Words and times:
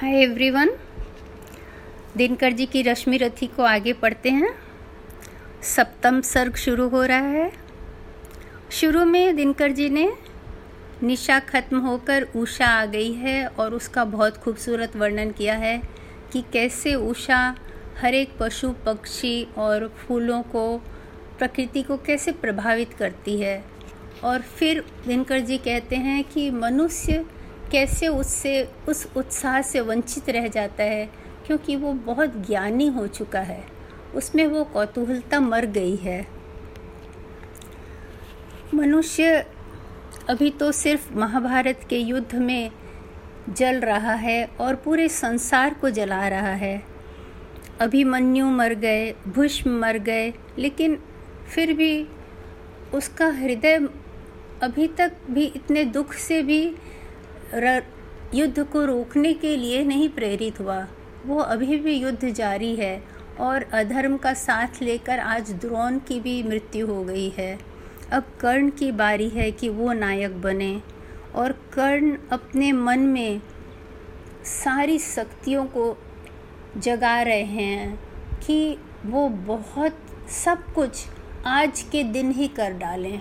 Hi 0.00 0.12
everyone. 0.12 0.70
Dinkar 2.16 2.52
ji 2.52 2.66
की 2.66 2.82
रश्मि 2.82 3.16
रथी 3.16 3.46
को 3.46 3.62
आगे 3.62 3.92
पढ़ते 3.92 4.30
हैं। 4.30 4.54
सप्तम 5.62 6.20
सर्ग 6.20 6.56
शुरू 6.56 6.88
हो 6.88 7.04
रहा 7.04 7.18
है। 7.18 7.52
शुरू 8.70 9.04
में 9.04 9.36
दिनकर 9.36 9.72
जी 9.72 9.88
ने 9.88 10.12
निशा 11.02 11.40
खत्म 11.40 11.78
होकर 11.78 12.22
उषा 12.36 12.66
आ 12.66 12.84
गई 12.84 13.12
है 13.12 13.46
और 13.46 13.74
उसका 13.74 14.04
बहुत 14.04 14.36
खूबसूरत 14.36 14.96
वर्णन 14.96 15.30
किया 15.30 15.54
है 15.54 15.82
कि 16.32 16.44
कैसे 16.52 16.94
उषा 16.94 17.56
हर 17.98 18.14
एक 18.14 18.30
पशु, 18.40 18.70
पक्षी 18.70 19.48
और 19.58 19.88
फूलों 19.88 20.42
को, 20.42 20.78
प्रकृति 21.38 21.82
को 21.82 21.96
कैसे 21.96 22.32
प्रभावित 22.32 22.92
करती 22.92 23.40
है। 23.40 23.64
और 24.24 24.40
फिर 24.40 24.84
दिनकर 25.06 25.40
जी 25.40 25.58
कहते 25.58 25.96
हैं 25.96 26.24
कि 26.24 26.50
मनुष्य 26.50 27.24
कैसे 27.72 28.08
उससे, 28.08 28.68
उस 28.88 29.08
उत्साह 29.16 29.62
से 29.62 29.80
वंचित 29.80 30.30
रह 30.30 30.48
जाता 30.48 30.82
है? 30.82 31.10
क्योंकि 31.46 31.76
वो 31.76 31.92
बहुत 31.92 32.46
ज्ञानी 32.46 32.86
हो 32.86 33.06
चुका 33.06 33.40
है। 33.40 33.64
उसमें 34.14 34.46
वो 34.46 34.64
कौतूहलता 34.64 35.40
मर 35.40 35.64
गई 35.64 35.96
है। 35.96 36.26
मनुष्य 38.74 39.46
अभी 40.28 40.50
तो 40.50 40.72
सिर्फ़ 40.72 41.14
महाभारत 41.14 41.80
के 41.90 41.98
युद्ध 41.98 42.34
में 42.34 42.70
जल 43.50 43.80
रहा 43.80 44.14
है 44.14 44.46
और 44.60 44.74
पूरे 44.74 45.08
संसार 45.08 45.74
को 45.74 45.90
जला 45.90 46.28
रहा 46.28 46.52
है। 46.52 46.82
अभिमन्यु 47.80 48.46
मर 48.46 48.74
गए, 48.74 49.12
भुष्म 49.12 49.70
मर 49.70 49.98
गए, 49.98 50.32
लेकिन 50.58 51.02
फिर 51.54 51.72
भी 51.72 52.06
उसका 52.94 53.26
हृदय 53.26 53.76
अभी 54.62 54.88
तक 54.88 55.12
भी 55.30 55.44
इतने 55.44 55.84
दुख 55.84 56.12
से 56.12 56.42
भी 56.42 56.74
युद्ध 58.34 58.64
को 58.64 58.84
रोकने 58.84 59.32
के 59.34 59.56
लिए 59.56 59.84
नहीं 59.84 60.08
प्रेरित 60.08 60.60
हुआ। 60.60 60.86
वो 61.26 61.38
अभी 61.38 61.78
भी 61.78 61.94
युद्ध 61.94 62.30
जारी 62.30 62.76
है 62.76 63.02
और 63.40 63.62
अधर्म 63.62 64.16
का 64.16 64.34
साथ 64.34 64.82
लेकर 64.82 65.18
आज 65.18 65.50
द्रोण 65.50 65.98
की 65.98 66.20
भी 66.20 66.42
मृत्यु 66.42 66.86
हो 66.86 67.04
गई 67.04 67.28
है। 67.28 67.58
अब 68.12 68.24
कर्ण 68.40 68.70
की 68.70 68.92
बारी 68.92 69.28
है 69.28 69.50
कि 69.50 69.68
वो 69.68 69.92
नायक 69.92 70.40
बने 70.42 70.82
और 71.34 71.52
कर्ण 71.52 72.16
अपने 72.32 72.72
मन 72.72 72.98
में 72.98 73.40
सारी 74.44 74.98
शक्तियों 74.98 75.64
को 75.64 75.96
जगा 76.76 77.22
रहे 77.22 77.42
हैं 77.42 78.00
कि 78.46 78.78
वो 79.06 79.28
बहुत 79.28 79.98
सब 80.44 80.72
कुछ 80.74 81.06
आज 81.46 81.82
के 81.82 82.02
दिन 82.04 82.30
ही 82.30 82.48
कर 82.48 82.72
डालें। 82.72 83.20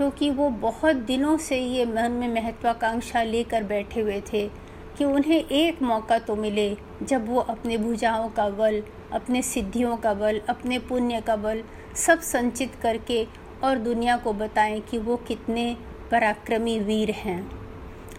क्योंकि 0.00 0.30
वो 0.30 0.50
बहुत 0.50 0.96
दिनों 0.96 1.38
से 1.38 1.58
ये 1.60 1.84
मन 1.84 2.12
में 2.12 2.34
महत्वाकांक्षा 2.34 3.22
लेकर 3.22 3.62
बैठे 3.62 4.00
हुए 4.00 4.22
थे 4.32 4.50
कि 4.98 5.04
उन्हें 5.04 5.44
एक 5.48 5.82
मौका 5.82 6.18
तो 6.18 6.36
मिले 6.36 6.76
जब 7.02 7.28
वो 7.28 7.40
अपने 7.40 7.76
भुजाओं 7.78 8.28
का 8.28 8.48
बल, 8.48 8.82
अपने 9.12 9.42
सिद्धियों 9.42 9.96
का 9.96 10.14
बल, 10.14 10.40
अपने 10.48 10.78
पुण्य 10.78 11.20
का 11.20 11.36
बल 11.36 11.62
सब 11.96 12.20
संचित 12.20 12.74
करके 12.74 13.26
और 13.64 13.78
दुनिया 13.78 14.16
को 14.16 14.32
बताएँ 14.32 14.80
कि 14.80 14.98
वो 14.98 15.16
कितने 15.16 15.76
पराक्रमी 16.10 16.78
वीर 16.78 17.10
हैं। 17.10 17.50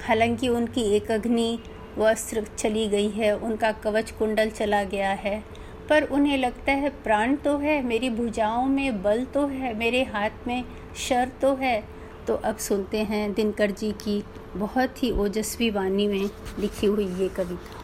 हालाँकि 0.07 0.49
उनकी 0.49 0.81
एक 0.81 1.11
अग्नि, 1.11 1.59
वस्त्र 1.97 2.45
चली 2.57 2.87
गई 2.87 3.09
है, 3.09 3.37
उनका 3.37 3.71
कवच 3.71 4.11
कुंडल 4.11 4.49
चला 4.49 4.83
गया 4.83 5.11
है। 5.11 5.43
पर 5.91 6.03
उन्हें 6.03 6.37
लगता 6.37 6.71
है, 6.71 6.89
प्राण 7.03 7.35
तो 7.35 7.57
है, 7.57 7.81
मेरी 7.81 8.09
भुजाओं 8.09 8.65
में 8.65 9.01
बल 9.03 9.25
तो 9.25 9.45
है, 9.47 9.73
मेरे 9.77 10.03
हाथ 10.03 10.47
में 10.47 10.63
शर 10.97 11.31
तो 11.41 11.53
है। 11.55 11.83
तो 12.27 12.35
अब 12.35 12.57
सुनते 12.57 12.97
हैं 13.03 13.33
दिनकर 13.33 13.71
जी 13.71 13.91
की 13.91 14.23
बहुत 14.55 15.03
ही 15.03 15.11
ओजस्वी 15.11 15.69
वाणी 15.69 16.07
में 16.07 16.29
लिखी 16.59 16.87
हुई 16.87 17.05
ये 17.05 17.27
कविता। 17.29 17.79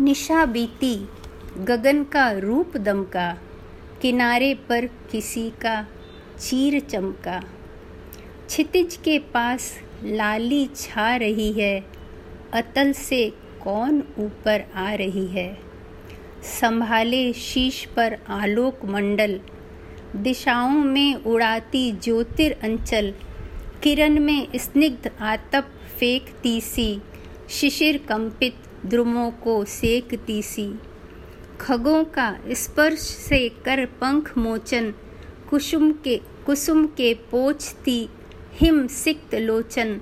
निशा 0.00 0.44
बीती, 0.44 0.96
गगन 1.58 2.04
का 2.04 2.30
रूप 2.30 2.76
दमका, 2.76 3.38
किनारे 4.02 4.54
पर 4.68 4.86
किसी 4.86 5.50
का 5.62 5.82
चीर 6.38 6.80
चमका। 6.80 7.40
छितिज 8.48 8.96
के 8.96 9.18
पास 9.18 9.74
लाली 10.04 10.66
छा 10.76 11.14
रही 11.16 11.52
है, 11.52 11.84
अतल 12.54 12.92
से 12.92 13.32
कौन 13.68 14.02
ऊपर 14.18 14.60
आ 14.74 14.94
रही 14.94 15.26
है? 15.26 15.58
संभाले 16.60 17.32
शीश 17.32 17.84
पर 17.96 18.18
आलोक 18.28 18.84
मंडल। 18.84 19.40
दिशाओं 20.16 20.70
में 20.70 21.14
उड़ाती 21.14 21.92
ज्योतिर 21.92 22.52
अंचल। 22.62 23.14
किरण 23.82 24.20
में 24.20 24.48
स्निग्ध 24.56 25.10
आतप 25.20 25.68
फेंकती 26.00 26.60
सी। 26.60 27.00
शिशिर 27.48 27.96
कंपित 27.98 28.52
द्रुमों 28.86 29.30
को 29.30 29.64
सेकती 29.64 30.42
सी। 30.42 30.74
खगों 31.60 32.04
का 32.04 32.38
स्पर्श 32.52 32.98
से 32.98 33.48
कर 33.48 33.86
पंख 33.86 34.38
मोचन। 34.38 34.94
कुसुम 35.50 35.92
के 35.92 36.20
कुसुम 36.46 36.86
के 36.86 37.14
पोछती 37.14 38.08
हिम 38.52 38.86
सिक्त 38.86 39.34
लोचन। 39.34 40.00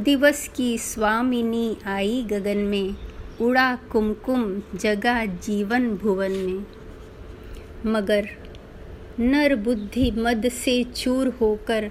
दिवस 0.00 0.50
की 0.56 0.78
स्वामिनी 0.78 1.76
आई 1.86 2.26
गगन 2.30 2.58
में, 2.58 2.94
उड़ा 3.40 3.78
कुमकुम 3.92 4.62
जगा 4.74 5.24
जीवन 5.24 5.90
भुवन 5.90 6.32
में। 6.32 6.66
मगर 7.92 8.28
नर 9.20 9.56
बुद्धि 9.56 10.10
मद 10.10 10.48
से 10.48 10.84
चूर 10.84 11.28
होकर, 11.40 11.90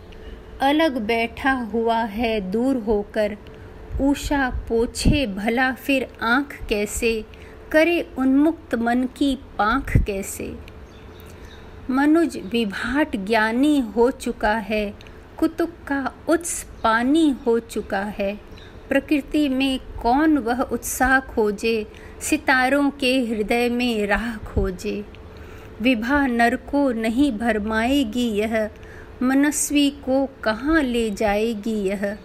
अलग 0.61 0.97
बैठा 0.97 1.51
हुआ 1.51 1.97
है 1.97 2.51
दूर 2.51 2.75
होकर। 2.75 3.37
उषा 4.01 4.49
पोछे 4.49 5.27
भला 5.27 5.71
फिर 5.71 6.07
आँख 6.21 6.67
कैसे, 6.69 7.25
करे 7.71 8.07
उन्मुक्त 8.17 8.75
मन 8.75 9.03
की 9.03 9.39
पाँख 9.57 9.97
कैसे। 9.97 10.55
मनुज 11.89 12.37
विभाट 12.37 13.15
ज्ञानी 13.15 13.79
हो 13.79 14.11
चुका 14.11 14.53
है 14.53 15.14
कुतुक 15.39 15.69
का 15.87 16.13
उत्स 16.29 16.63
पानी 16.83 17.35
हो 17.45 17.59
चुका 17.59 17.99
है। 17.99 18.39
प्रकृति 18.89 19.49
में 19.49 19.79
कौन 19.79 20.37
वह 20.37 20.61
उत्साह 20.61 21.19
खोजे? 21.19 21.87
सितारों 22.21 22.89
के 22.89 23.19
हृदय 23.19 23.69
में 23.69 24.07
राह 24.07 24.37
खोजे। 24.37 25.05
विभा 25.81 26.27
नर 26.27 26.55
को 26.55 26.91
नहीं 26.91 27.37
भरमाएगी 27.37 28.29
यह। 28.29 28.69
मनस्वी 29.23 29.89
को 29.89 30.29
कहाँ 30.43 30.81
ले 30.83 31.11
जाएगी 31.11 31.75
यह? 31.75 32.17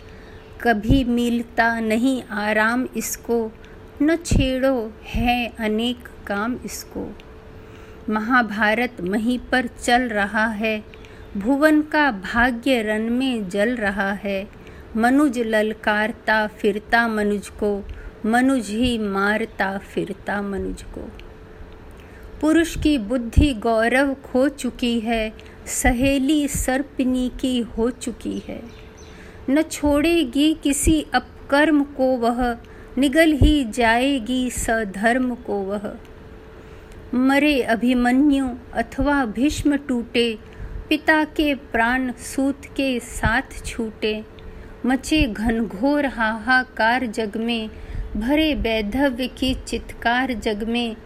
कभी 0.60 1.04
मिलता 1.04 1.80
नहीं 1.80 2.22
आराम 2.22 2.88
इसको। 2.96 3.52
न 4.02 4.16
छेड़ो 4.16 4.92
है 5.04 5.52
अनेक 5.58 6.08
काम 6.26 6.56
इसको। 6.64 7.16
महाभारत 8.08 8.96
वहीं 9.00 9.38
पर 9.38 9.66
चल 9.66 10.02
रहा 10.02 10.46
है। 10.46 10.99
भुवन 11.36 11.82
का 11.82 12.10
भाग्य 12.10 12.82
रन 12.82 13.00
में 13.00 13.48
जल 13.48 13.76
रहा 13.76 14.12
है। 14.12 14.48
मनुज 14.96 15.38
ललकारता 15.38 16.46
फिरता 16.46 17.08
मनुज 17.08 17.48
को 17.48 17.84
मनुज 18.26 18.68
ही 18.68 18.98
मारता 18.98 19.78
फिरता 19.78 20.42
मनुज 20.42 20.82
को 20.82 21.10
पुरुष 22.40 22.76
की 22.82 22.98
बुद्धि 22.98 23.54
गौरव 23.54 24.14
खो 24.14 24.48
चुकी 24.48 25.00
है, 25.00 25.32
सहेली 25.66 26.48
सर्पिनी 26.48 27.32
की 27.40 27.60
हो 27.60 27.90
चुकी 27.90 28.42
है। 28.48 28.62
न 29.50 29.62
छोड़ेगी 29.62 30.54
किसी 30.54 31.06
अपकर्म 31.14 31.84
को 31.84 32.16
वह, 32.16 32.56
निगल 32.98 33.32
ही 33.32 33.64
जाएगी 33.64 34.50
सधर्म 34.50 35.34
को 35.34 35.62
वह। 35.62 35.92
मरे 37.14 37.62
अभिमन्यु 37.62 38.48
अथवा 38.72 39.24
भीष्म 39.24 39.76
टूटे 39.76 40.38
पिता 40.90 41.24
के 41.24 41.54
प्राण 41.54 42.12
सूत 42.12 42.64
के 42.64 43.00
साथ 43.00 43.66
छूटे, 43.66 44.24
मचे 44.86 45.22
घनघोर 45.22 46.06
हाहाकार 46.06 47.06
जग 47.06 47.36
में, 47.36 47.70
भरे 48.16 48.54
वैधव्य 48.54 49.26
की 49.26 49.54
चित्कार 49.54 50.32
जग 50.32 50.62
में, 50.62 50.96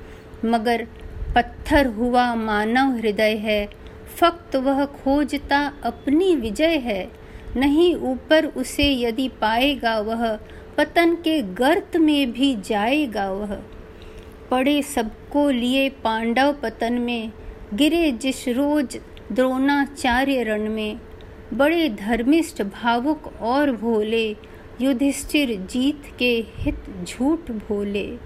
मगर 0.44 0.86
पत्थर 1.34 1.86
हुआ 1.86 2.34
मानव 2.34 2.96
हृदय 2.96 3.36
है, 3.36 3.68
फक्त 4.16 4.56
वह 4.56 4.84
खोजता 4.84 5.72
अपनी 5.82 6.36
विजय 6.36 6.76
है, 6.76 7.10
नहीं 7.56 7.94
ऊपर 7.94 8.44
उसे 8.46 8.92
यदि 8.92 9.28
पाएगा 9.28 9.98
वह, 9.98 10.36
पतन 10.78 11.14
के 11.14 11.42
गर्त 11.42 11.96
में 11.96 12.32
भी 12.32 12.56
जाएगा 12.56 13.30
वह। 13.30 13.62
पड़े 14.50 14.82
सबको 14.82 15.50
लिए 15.50 15.88
पांडव 15.88 16.52
पतन 16.52 16.92
में, 16.92 17.32
गिरे 17.74 18.12
जिस 18.12 18.48
रोज 18.48 18.98
द्रोणाचार्य 19.34 20.42
रण 20.42 20.68
में 20.68 20.96
बड़े 21.52 21.88
धर्मिष्ठ 21.88 22.62
भावुक 22.62 23.32
और 23.40 23.70
भोले 23.70 24.36
युधिष्ठिर 24.80 25.54
जीत 25.70 26.02
के 26.18 26.44
हित 26.56 26.84
झूठ 27.04 27.50
भोले। 27.50 28.18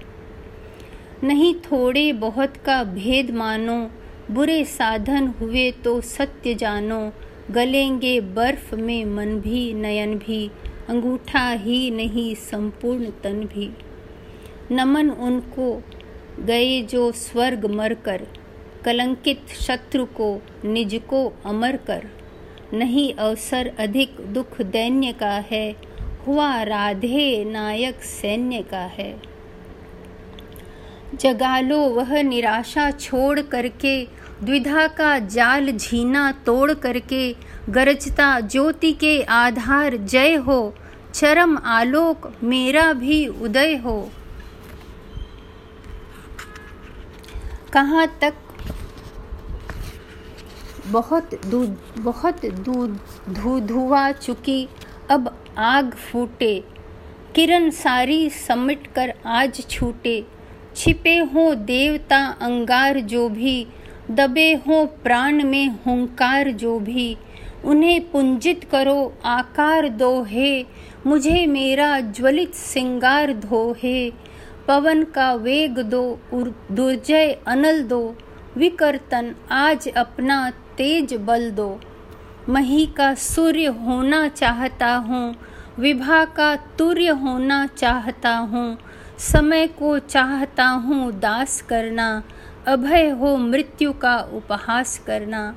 नहीं 1.25 1.55
थोड़े 1.55 2.13
बहुत 2.13 2.57
का 2.57 2.85
भेद 2.85 3.31
मानो, 3.31 3.91
बुरे 4.31 4.65
साधन 4.65 5.27
हुए 5.29 5.71
तो 5.71 6.01
सत्य 6.01 6.55
जानो, 6.55 7.13
गलेंगे 7.51 8.21
बर्फ़ 8.21 8.75
में 8.75 9.05
मन 9.05 9.41
भी, 9.41 9.73
नयन 9.73 10.19
भी, 10.19 10.51
अंगूठा 10.89 11.51
ही 11.51 11.91
नहीं 11.91 12.35
संपूर्ण 12.35 13.11
तन 13.25 13.45
भी। 13.45 13.71
नमन 14.71 15.11
उनको, 15.11 15.83
गए 16.41 16.83
जो 16.83 17.13
स्वर्ग 17.13 17.67
मरकर 17.67 18.27
कलंकित 18.89 19.49
शत्रु 19.49 20.05
को, 20.05 20.43
निज 20.65 21.01
को 21.09 21.33
अमर 21.47 21.77
कर। 21.77 22.07
नहीं 22.75 23.15
अवसर 23.15 23.73
अधिक 23.79 24.17
दुख 24.21 24.63
दैन्य 24.63 25.13
का 25.13 25.45
है, 25.51 25.77
हुआ 26.27 26.63
राधे 26.63 27.45
नायक 27.45 28.03
सैन्य 28.03 28.63
का 28.63 28.79
है। 28.79 29.23
जगालो 31.15 31.79
वह 31.79 32.23
निराशा 32.23 32.91
छोड़ 32.91 33.41
करके, 33.41 34.05
द्विधा 34.43 34.87
का 34.87 35.19
जाल 35.19 35.71
झीना 35.71 36.33
तोड़ 36.33 36.73
करके, 36.73 37.37
गरजता 37.69 38.41
ज्योति 38.41 38.93
के 38.93 39.23
आधार 39.23 39.97
जय 39.97 40.35
हो, 40.35 40.75
चरम 41.15 41.59
आलोक 41.59 42.33
मेरा 42.43 42.93
भी 42.93 43.27
उदय 43.27 43.77
हो। 43.77 44.11
कहाँ 47.73 48.19
तक 48.21 48.35
बहुत 50.91 51.35
दूध 51.47 51.77
बहुत 51.99 52.45
दूध 52.47 52.99
धू, 53.29 53.59
धुआ 53.61 54.11
चुकी 54.13 54.69
अब 55.11 55.31
आग 55.59 55.95
फूटे। 55.95 56.63
किरण 57.35 57.71
सारी 57.71 58.29
समिट 58.31 58.87
कर 58.87 59.13
आज 59.27 59.61
छूटे। 59.71 60.23
छिपे 60.77 61.17
हो 61.35 61.55
देवता 61.55 62.19
अंगार 62.41 63.01
जो 63.03 63.29
भी, 63.29 63.67
दबे 64.11 64.53
हो 64.67 64.85
प्राण 65.03 65.43
में 65.45 65.69
हुंकार 65.87 66.51
जो 66.53 66.79
भी। 66.79 67.17
उन्हें 67.65 68.11
पुंजित 68.11 68.65
करो 68.65 69.13
आकार 69.25 69.89
दो 69.89 70.23
हे 70.23 70.67
मुझे 71.07 71.47
मेरा 71.47 71.99
ज्वलित 72.01 72.55
सिंगार 72.55 73.33
धो 73.39 73.61
हे 73.79 74.11
पवन 74.69 75.03
का 75.05 75.33
वेग 75.35 75.79
दो 75.85 76.03
दुर्जय 76.33 77.37
अनल 77.47 77.83
दो, 77.83 78.15
विकर्तन 78.57 79.35
आज 79.51 79.89
अपना 79.89 80.51
तेज 80.79 81.15
बल 81.27 81.51
दो। 81.51 81.69
मही 82.49 82.87
का 82.87 83.15
सूर्य 83.15 83.67
होना 83.67 84.27
चाहता 84.29 84.95
हूँ, 84.97 85.35
विभा 85.79 86.25
का 86.25 86.55
तुर्य 86.79 87.09
होना 87.09 87.67
चाहता 87.67 88.37
हूँ, 88.37 88.79
समय 89.19 89.67
को 89.69 89.99
चाहता 89.99 90.65
हूँ 90.65 91.13
दास 91.13 91.61
करना, 91.63 92.23
अभय 92.67 93.09
हो 93.11 93.37
मृत्यु 93.37 93.93
का 93.93 94.17
उपहास 94.35 94.99
करना। 95.07 95.55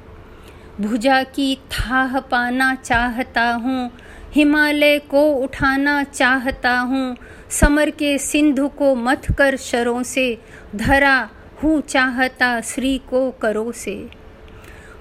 भुजा 0.81 1.21
की 1.23 1.55
थाह 1.71 2.19
पाना 2.19 2.73
चाहता 2.75 3.49
हूँ, 3.55 3.89
हिमालय 4.31 4.97
को 4.99 5.23
उठाना 5.33 6.03
चाहता 6.03 6.77
हूँ, 6.79 7.15
समर 7.49 7.89
के 7.89 8.17
सिंधु 8.17 8.67
को 8.67 8.93
मथ 8.95 9.31
कर 9.31 9.57
शरों 9.57 10.01
से, 10.03 10.37
धरा 10.75 11.29
हूँ 11.63 11.79
चाहता 11.81 12.59
श्री 12.61 12.97
को 13.09 13.29
करो 13.31 13.71
से। 13.71 14.20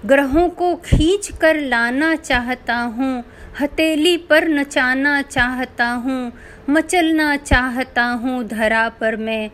ग्रहों 0.07 0.49
को 0.49 0.75
खींच 0.77 1.29
कर 1.33 1.57
लाना 1.61 2.15
चाहता 2.17 2.77
हूँ, 2.77 3.25
हथेली 3.61 4.17
पर 4.17 4.47
नचाना 4.49 5.21
चाहता 5.23 5.87
हूँ, 5.87 6.33
मचलना 6.71 7.37
चाहता 7.37 8.05
हूँ 8.05 8.43
धरा 8.45 8.89
पर 8.89 9.17
मैं, 9.17 9.51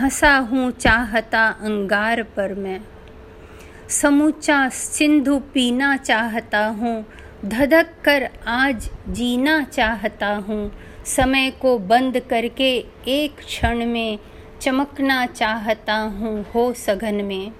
हंसा 0.00 0.36
हूँ 0.36 0.70
चाहता 0.70 1.46
अंगार 1.48 2.22
पर 2.22 2.54
मैं। 2.54 2.80
समूचा 3.90 4.68
सिंधु 4.68 5.38
पीना 5.54 5.96
चाहता 5.96 6.66
हूँ, 6.66 7.04
धधक 7.44 7.94
कर 8.04 8.28
आज 8.48 8.90
जीना 9.08 9.62
चाहता 9.64 10.34
हूँ, 10.48 10.70
समय 11.06 11.50
को 11.50 11.78
बंद 11.78 12.20
करके 12.20 12.76
एक 13.08 13.38
क्षण 13.38 13.86
में 13.86 14.18
चमकना 14.60 15.26
चाहता 15.26 15.94
हूँ 15.94 16.44
हो 16.54 16.72
सघन 16.72 17.14
में। 17.14 17.52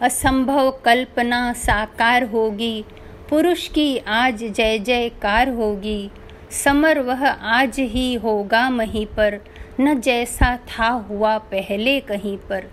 असंभव 0.00 0.70
कल्पना 0.84 1.52
साकार 1.52 2.22
होगी। 2.22 2.84
पुरुष 3.30 3.68
की 3.68 3.98
आज 3.98 4.44
जय 4.44 4.78
जयकार 4.78 5.48
होगी। 5.48 6.10
समर 6.50 6.98
वह 6.98 7.28
आज 7.28 7.80
ही 7.80 8.14
होगा 8.14 8.70
महीं 8.70 9.06
पर। 9.06 9.40
न 9.80 10.00
जैसा 10.00 10.56
था 10.56 10.88
हुआ 10.88 11.38
पहले 11.38 12.00
कहीं 12.00 12.38
पर। 12.38 12.64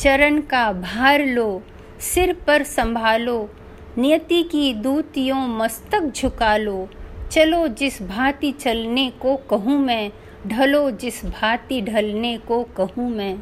चरण 0.00 0.40
का 0.40 0.72
भार 0.72 1.26
लो, 1.26 1.62
सिर 2.00 2.32
पर 2.46 2.62
संभालो। 2.62 3.50
नियति 3.98 4.42
की 4.42 4.74
दूतियों 4.74 5.48
मस्तक 5.48 6.12
झुका 6.16 6.56
लो। 6.56 6.88
चलो 7.30 7.68
जिस 7.68 8.02
भांति 8.02 8.52
चलने 8.52 9.10
को 9.10 9.36
कहूँ 9.36 9.78
मैं, 9.78 10.12
ढलो 10.46 10.90
जिस 10.90 11.24
भांति 11.24 11.82
ढलने 11.82 12.38
को 12.38 12.62
कहूँ 12.62 13.10
मैं। 13.10 13.38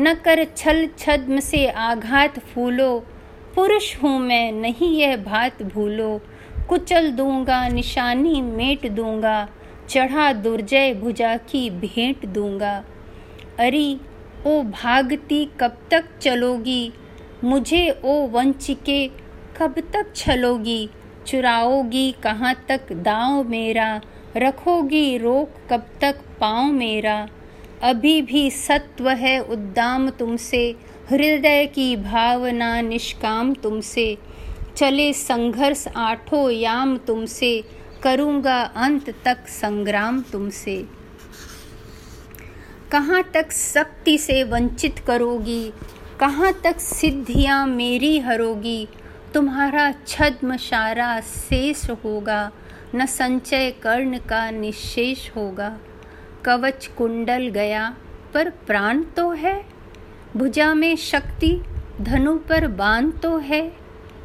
न 0.00 0.14
कर 0.14 0.44
छल 0.44 0.88
छद्म 0.98 1.40
से 1.40 1.66
आघात 1.66 2.38
फूलो। 2.38 3.06
पुरुष 3.54 3.96
हूँ 4.02 4.20
मैं, 4.20 4.52
नहीं 4.52 5.00
यह 5.00 5.16
बात 5.16 5.62
भूलो। 5.62 6.20
कुचल 6.68 7.10
दूँगा, 7.10 7.68
निशानी 7.68 8.42
मेट 8.42 8.86
दूँगा। 8.86 9.48
चढ़ा 9.88 10.32
दुर्जय 10.32 10.94
भुजा 10.94 11.36
की 11.36 11.70
भेंट 11.70 12.26
दूँगा। 12.26 12.84
अरे, 13.58 13.96
ओ 14.46 14.62
भागती 14.62 15.50
कब 15.60 15.76
तक 15.90 16.04
चलोगी? 16.20 16.92
मुझे 17.44 18.00
ओ 18.04 18.26
वंचिके 18.26 19.08
कब 19.56 19.74
तक 19.92 20.16
छलोगी? 20.16 20.90
चुराओगी 21.26 22.14
कहाँ 22.22 22.64
तक 22.68 22.92
दाव 22.92 23.48
मेरा? 23.48 24.00
रखोगी 24.36 25.18
रोक 25.18 25.50
कब 25.70 25.86
तक 26.00 26.16
पाँव 26.40 26.72
मेरा? 26.72 27.28
अभी 27.82 28.22
भी 28.22 28.50
सत्व 28.50 29.08
है 29.08 29.38
उद्दाम 29.40 30.10
तुमसे, 30.10 30.76
हृदय 31.10 31.66
की 31.66 31.96
भावना 31.96 32.80
निष्काम 32.80 33.54
तुमसे। 33.54 34.18
चले 34.76 35.12
संघर्ष 35.12 35.88
आठों 35.96 36.50
याम 36.50 36.96
तुमसे, 36.96 37.64
करूँगा 38.02 38.62
अंत 38.62 39.10
तक 39.24 39.48
संग्राम 39.48 40.20
तुमसे। 40.20 40.86
कहाँ 42.92 43.22
तक 43.34 43.52
शक्ति 43.52 44.18
से 44.18 44.44
वंचित 44.44 44.98
करोगी, 44.98 45.72
कहाँ 46.20 46.60
तक 46.64 46.80
सिद्धियाँ 46.80 47.66
मेरी 47.66 48.18
हरोगी, 48.18 48.88
तुम्हारा 49.34 49.94
छद्म 50.06 50.56
सारा 50.56 51.20
शेष 51.20 51.90
होगा, 51.90 52.50
न 52.94 53.06
संचय 53.06 53.70
कर्ण 53.70 54.18
का 54.18 54.50
निशेष 54.50 55.30
होगा। 55.36 55.78
कवच 56.44 56.86
कुंडल 56.86 57.48
गया, 57.48 57.96
पर 58.34 58.50
प्राण 58.50 59.02
तो 59.02 59.30
है। 59.30 59.64
भुजा 60.36 60.74
में 60.74 60.96
शक्ति, 60.96 61.60
धनु 62.00 62.36
पर 62.38 62.66
बाण 62.66 63.10
तो 63.10 63.36
है। 63.38 63.72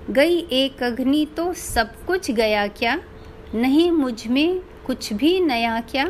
गई 0.10 0.38
एक 0.52 0.84
अग्नि 0.84 1.28
तो 1.38 1.54
सब 1.54 2.06
कुछ 2.06 2.32
गया 2.32 2.68
क्या? 2.68 3.00
नहीं 3.54 3.92
मुझमें 3.92 4.60
कुछ 4.88 5.14
भी 5.14 5.40
नया 5.40 5.80
क्या? 5.82 6.10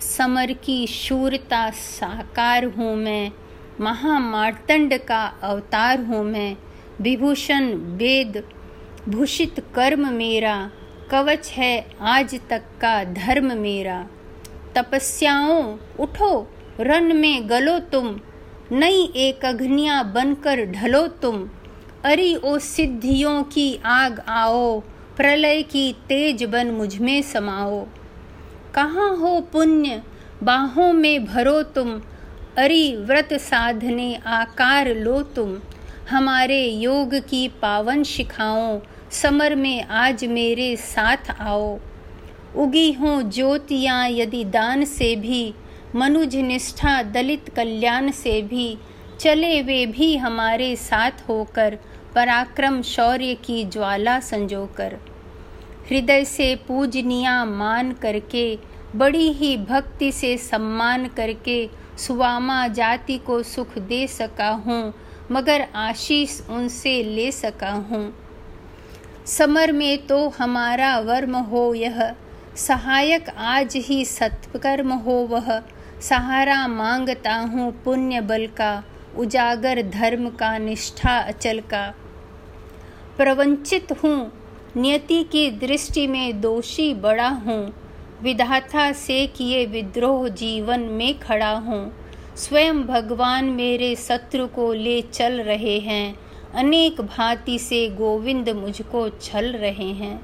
समर 0.00 0.52
की 0.52 0.86
शूरता 0.86 1.70
साकार 1.70 2.64
हूँ 2.64 2.96
मैं, 2.96 3.32
महामार्तंड 3.80 4.98
का 4.98 5.24
अवतार 5.42 6.00
हूँ 6.00 6.24
मैं। 6.24 6.56
विभूषण, 7.00 7.74
वेद, 7.74 8.42
भूषित 9.08 9.60
कर्म 9.74 10.08
मेरा 10.08 10.70
कवच 11.10 11.48
है 11.48 11.86
आज 12.00 12.40
तक 12.50 12.62
का 12.80 13.04
धर्म 13.04 13.56
मेरा। 13.56 14.06
तपस्याओं 14.74 15.76
उठो, 16.00 16.54
रन 16.80 17.16
में 17.16 17.50
गलो 17.50 17.78
तुम। 17.78 18.20
नई 18.72 19.12
एक 19.16 19.44
अग्निया 19.44 20.02
बनकर 20.02 20.64
ढलो 20.64 21.06
तुम। 21.06 21.50
अरे 22.04 22.34
ओ 22.34 22.58
सिद्धियों 22.58 23.42
की 23.42 23.80
आग 23.84 24.20
आओ, 24.28 24.80
प्रलय 25.16 25.62
की 25.62 25.92
तेज 25.92 26.44
बन 26.44 26.66
मुझमें 26.66 27.22
समाओ। 27.22 27.86
कहाँ 28.74 29.16
हो 29.16 29.40
पुण्य, 29.40 30.02
बाहों 30.42 30.92
में 30.92 31.24
भरो 31.24 31.62
तुम। 31.62 32.02
अरे 32.58 32.96
व्रत 32.96 33.28
साधने 33.32 34.20
आकार 34.26 34.94
लो 34.94 35.22
तुम। 35.22 35.58
हमारे 36.10 36.66
योग 36.66 37.14
की 37.14 37.48
पावन 37.48 38.02
शिखाओं 38.02 38.78
समर 39.12 39.54
में 39.54 39.82
आज 39.82 40.24
मेरे 40.24 40.76
साथ 40.76 41.30
आओ। 41.40 41.78
उगी 42.56 42.92
हों 42.92 43.30
ज्योतियाँ 43.30 44.08
यदि 44.08 44.44
दान 44.44 44.84
से 44.84 45.16
भी, 45.16 45.54
मनुज 45.96 46.36
निष्ठा 46.36 47.02
दलित 47.02 47.48
कल्याण 47.48 48.10
से 48.10 48.42
भी। 48.42 48.78
चले 49.20 49.62
वे 49.62 49.86
भी 49.86 50.16
हमारे 50.16 50.76
साथ 50.76 51.10
होकर, 51.28 51.78
पराक्रम 52.14 52.82
शौर्य 52.82 53.34
की 53.34 53.64
ज्वाला 53.64 54.20
संजोकर। 54.20 54.98
हृदय 55.90 56.24
से 56.24 56.54
पूजनिया 56.68 57.44
मान 57.44 57.92
करके, 57.92 58.58
बड़ी 58.96 59.32
ही 59.32 59.56
भक्ति 59.56 60.12
से 60.12 60.36
सम्मान 60.36 61.08
करके, 61.08 61.68
सुवामा 61.98 62.68
जाति 62.68 63.18
को 63.18 63.42
सुख 63.42 63.78
दे 63.78 64.06
सका 64.06 64.48
हूँ, 64.48 64.94
मगर 65.32 65.66
आशीष 65.74 66.40
उनसे 66.50 67.02
ले 67.02 67.32
सका 67.32 67.70
हूँ। 67.70 68.27
समर 69.28 69.72
में 69.72 70.06
तो 70.06 70.28
हमारा 70.28 70.98
वर्म 70.98 71.36
हो 71.36 71.74
यह। 71.74 72.14
सहायक 72.56 73.28
आज 73.28 73.76
ही 73.76 74.04
सत्कर्म 74.04 74.92
हो 74.92 75.12
वह। 75.12 75.62
सहारा 76.00 76.68
माँगता 76.68 77.34
हूँ 77.34 77.82
पुण्य 77.84 78.20
बल 78.20 78.46
का, 78.46 78.84
उजागर 79.16 79.82
धर्म 79.82 80.30
का, 80.30 80.58
निष्ठा 80.58 81.18
अचल 81.18 81.60
का। 81.60 81.94
प्रवंचित 83.16 83.92
हूँ, 83.92 84.32
नियति 84.76 85.22
की 85.22 85.50
दृष्टि 85.50 86.06
में 86.06 86.40
दोषी 86.40 86.94
बड़ा 86.94 87.28
हूँ। 87.28 87.74
विधाता 88.22 88.92
से 88.92 89.26
किए 89.26 89.66
विद्रोह 89.66 90.28
जीवन 90.28 90.80
में 90.80 91.18
खड़ा 91.18 91.52
हूँ। 91.52 91.92
स्वयं 92.36 92.82
भगवान 92.82 93.44
मेरे 93.44 93.96
शत्रु 93.96 94.46
को 94.46 94.72
ले 94.72 95.02
चल 95.02 95.32
रहे 95.32 95.78
हैं। 95.78 96.27
अनेक 96.54 97.00
भांति 97.00 97.58
से 97.58 97.88
गोविंद 97.88 98.48
मुझको 98.48 99.08
छल 99.08 99.46
रहे 99.46 99.92
हैं। 99.92 100.20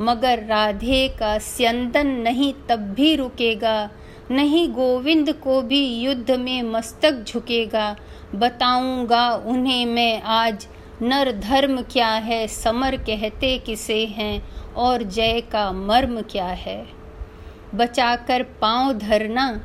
मगर 0.00 0.44
राधे 0.44 1.08
का 1.08 1.38
स्यंदन 1.38 2.06
नहीं 2.06 2.54
तब 2.68 2.78
भी 2.78 3.16
रुकेगा, 3.16 3.90
नहीं 4.30 4.68
गोविंद 4.68 5.32
को 5.32 5.62
भी 5.62 6.00
युद्ध 6.00 6.30
में 6.30 6.62
मस्तक 6.62 7.24
झुकेगा। 7.28 7.96
बताऊँगा 8.34 9.34
उन्हें 9.34 9.86
मैं 9.86 10.22
आज, 10.22 10.66
नर 11.02 11.32
धर्म 11.32 11.82
क्या 11.82 12.08
है, 12.08 12.46
समर 12.48 12.96
कहते 12.96 13.58
किसे 13.58 14.06
हैं, 14.06 14.48
और 14.74 15.02
जय 15.02 15.40
का 15.40 15.72
मर्म 15.72 16.20
क्या 16.20 16.46
है। 16.46 16.86
बचाकर 17.74 18.42
पाँव 18.42 18.92
धरना, 18.92 19.64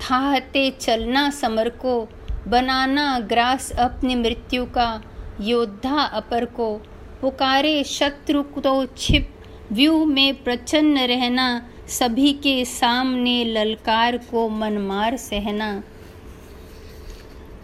थाहते 0.00 0.70
चलना 0.70 1.30
समर 1.30 1.68
को 1.68 2.08
बनाना 2.48 3.18
ग्रास 3.20 3.70
अपनी 3.70 4.14
मृत्यु 4.14 4.64
का 4.64 5.02
योद्धा 5.40 6.02
अपर 6.02 6.44
को। 6.44 6.74
पुकारे 7.20 7.84
शत्रु 7.84 8.42
तो 8.42 8.86
छिप 8.86 9.30
व्यू 9.72 10.04
में 10.04 10.42
प्रचन्न 10.42 10.98
रहना, 10.98 11.46
सभी 11.88 12.32
के 12.32 12.64
सामने 12.64 13.44
ललकार 13.44 14.16
को 14.16 14.48
मनमार 14.48 15.16
सहना। 15.16 15.72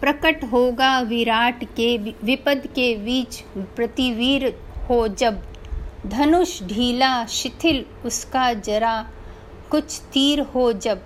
प्रकट 0.01 0.43
होगा 0.43 0.99
विराट 0.99 1.63
के 1.63 1.97
विपद 1.97 2.67
के 2.67 2.95
बीच 2.95 3.43
प्रतिवीर 3.75 4.47
हो 4.89 5.07
जब। 5.07 5.41
धनुष 6.07 6.61
ढीला, 6.63 7.25
शिथिल, 7.25 7.85
उसका 8.05 8.53
जरा 8.53 9.11
कुछ 9.71 9.99
तीर 10.13 10.39
हो 10.39 10.71
जब। 10.73 11.05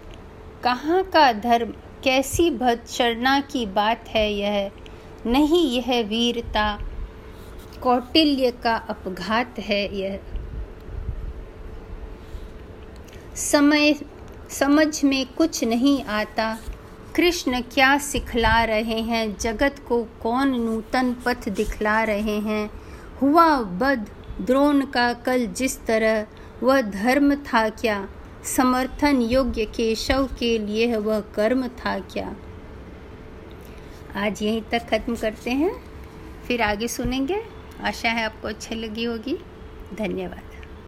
कहाँ 0.63 1.03
का 1.03 1.31
धर्म 1.33 1.73
कैसी 2.05 2.51
भत्सरना 2.51 3.39
की 3.39 3.65
बात 3.65 4.05
है 4.07 4.33
यह। 4.33 4.71
नहीं 5.25 5.81
यह 5.81 6.03
वीरता, 6.03 6.79
कौटिल्य 7.83 8.51
का 8.51 8.75
अपघात 8.75 9.59
है 9.59 9.97
यह। 9.97 10.19
समय, 13.35 13.95
समझ 14.49 15.03
में 15.03 15.25
कुछ 15.33 15.63
नहीं 15.63 16.03
आता, 16.03 16.59
कृष्ण 17.15 17.61
क्या 17.61 17.97
सिखला 17.97 18.63
रहे 18.63 19.01
हैं? 19.01 19.37
जगत 19.37 19.75
को 19.87 20.03
कौन 20.03 20.47
नूतन 20.47 21.15
पथ 21.25 21.49
दिखला 21.49 22.03
रहे 22.03 22.39
हैं? 22.39 22.69
हुआ 23.21 23.59
बद 23.59 24.09
द्रोण 24.41 24.85
का 24.85 25.13
कल 25.13 25.45
जिस 25.45 25.85
तरह, 25.85 26.27
वह 26.63 26.81
धर्म 26.81 27.35
था 27.35 27.69
क्या? 27.69 28.07
समर्थन 28.45 29.21
योग्य 29.21 29.65
केशव 29.65 30.29
के 30.39 30.57
लिए 30.57 30.95
वह 30.95 31.19
कर्म 31.19 31.67
था 31.67 31.99
क्या? 31.99 32.35
आज 34.15 34.43
यहीं 34.43 34.61
तक 34.61 34.79
ख़त्म 34.89 35.15
करते 35.15 35.51
हैं। 35.51 35.83
फिर 36.47 36.61
आगे 36.61 36.87
सुनेंगे। 36.87 37.43
आशा 37.81 38.09
है 38.09 38.25
आपको 38.25 38.47
अच्छी 38.47 38.75
लगी 38.75 39.03
होगी। 39.03 39.37
धन्यवाद। 39.93 40.44